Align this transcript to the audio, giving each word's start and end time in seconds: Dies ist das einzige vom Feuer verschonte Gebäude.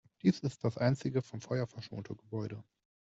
Dies 0.23 0.39
ist 0.39 0.63
das 0.63 0.79
einzige 0.79 1.21
vom 1.21 1.41
Feuer 1.41 1.67
verschonte 1.67 2.15
Gebäude. 2.15 2.63